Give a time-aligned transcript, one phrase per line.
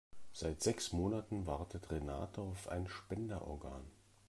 [0.33, 3.83] Seit sechs Monaten wartet Renate auf ein Spenderorgan.